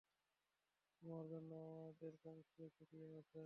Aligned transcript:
তোমার 1.03 1.25
জন্য 1.31 1.51
আমাদের 1.73 2.11
বংশীয় 2.23 2.67
চুড়িও 2.75 3.09
আছে। 3.19 3.39